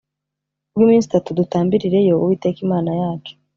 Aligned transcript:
rw 0.73 0.79
iminsi 0.85 1.05
itatu 1.09 1.29
dutambirireyo 1.39 2.13
Uwiteka 2.17 2.59
Imana 2.65 2.91
yacu 3.01 3.33